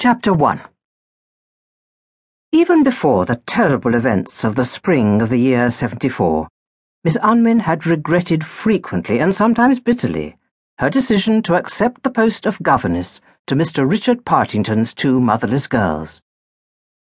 [0.00, 0.60] Chapter 1
[2.52, 6.46] Even before the terrible events of the spring of the year 74,
[7.02, 10.36] Miss Unwin had regretted frequently and sometimes bitterly
[10.78, 13.90] her decision to accept the post of governess to Mr.
[13.90, 16.22] Richard Partington's two motherless girls.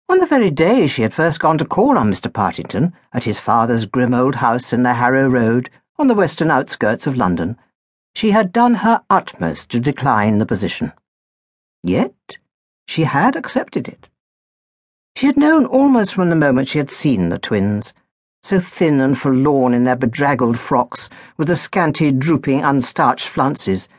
[0.09, 2.33] On the very day she had first gone to call on Mr.
[2.33, 5.69] Partington at his father's grim old house in the Harrow Road
[5.99, 7.57] on the western outskirts of London,
[8.15, 10.93] she had done her utmost to decline the position.
[11.83, 12.39] Yet,
[12.87, 14.07] she had accepted it.
[15.15, 17.93] She had known almost from the moment she had seen the twins,
[18.43, 23.89] so thin and forlorn in their bedraggled frocks, with the scanty, drooping, unstarched flounces,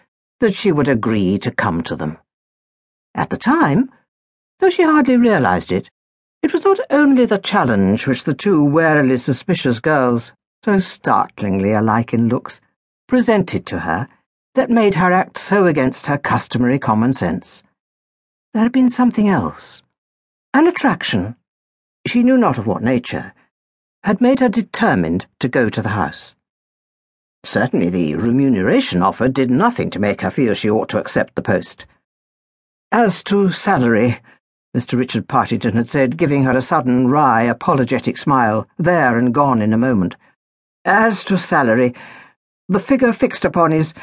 [0.41, 2.19] that she would agree to come to them.
[3.15, 3.91] At the time,
[4.59, 5.91] though she hardly realized it,
[6.43, 10.33] it was not only the challenge which the two warily suspicious girls,
[10.65, 12.61] so startlingly alike in looks,
[13.09, 14.09] presented to her
[14.55, 17.63] that made her act so against her customary common sense.
[18.55, 19.83] There had been something else.
[20.55, 21.37] An attraction,
[22.07, 23.35] she knew not of what nature,
[24.03, 26.35] had made her determined to go to the house.
[27.45, 31.43] Certainly the remuneration offered did nothing to make her feel she ought to accept the
[31.43, 31.87] post.
[32.91, 34.21] As to salary,
[34.77, 34.99] Mr.
[34.99, 39.73] Richard Partington had said, giving her a sudden, wry, apologetic smile, there and gone in
[39.73, 40.17] a moment.
[40.85, 41.95] As to salary,
[42.69, 43.95] the figure fixed upon is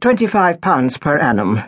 [0.00, 1.62] twenty-five pounds per annum.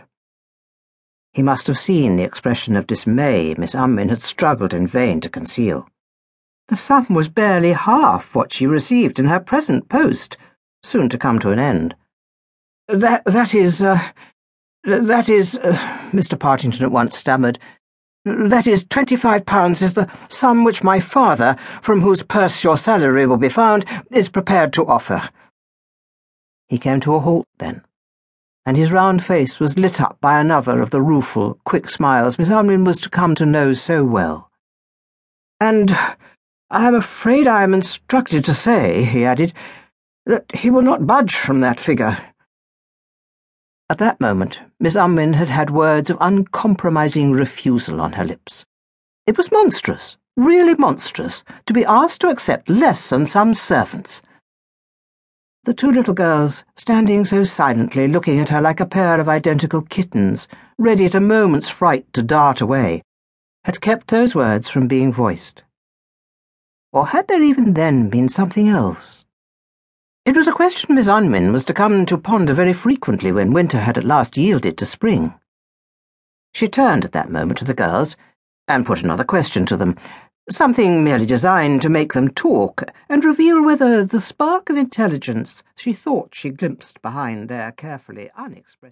[1.34, 5.28] He must have seen the expression of dismay Miss Unwin had struggled in vain to
[5.28, 5.88] conceal.
[6.68, 10.38] The sum was barely half what she received in her present post,
[10.84, 11.96] soon to come to an end.
[12.86, 14.00] That that is, uh,
[14.84, 15.72] that is, uh,
[16.12, 16.38] Mr.
[16.38, 17.58] Partington at once stammered.
[18.24, 23.26] That is, twenty-five pounds is the sum which my father, from whose purse your salary
[23.26, 25.30] will be found, is prepared to offer.
[26.68, 27.82] He came to a halt then
[28.66, 32.48] and his round face was lit up by another of the rueful, quick smiles Miss
[32.48, 34.50] Unwin was to come to know so well.
[35.60, 35.96] And
[36.70, 39.52] I am afraid I am instructed to say, he added,
[40.26, 42.18] that he will not budge from that figure.
[43.90, 48.64] At that moment, Miss Unwin had had words of uncompromising refusal on her lips.
[49.26, 54.22] It was monstrous, really monstrous, to be asked to accept less than some servants
[55.64, 59.80] the two little girls, standing so silently, looking at her like a pair of identical
[59.80, 60.46] kittens,
[60.78, 63.02] ready at a moment's fright to dart away,
[63.64, 65.62] had kept those words from being voiced.
[66.92, 69.24] Or had there even then been something else?
[70.26, 73.80] It was a question Miss Unwin was to come to ponder very frequently when winter
[73.80, 75.34] had at last yielded to spring.
[76.52, 78.16] She turned at that moment to the girls
[78.68, 79.96] and put another question to them,
[80.50, 85.92] something merely designed to make them talk and reveal whether the spark of intelligence she
[85.92, 88.78] thought she glimpsed behind their carefully unexpressed.